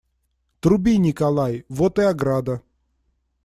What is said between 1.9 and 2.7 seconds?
и ограда.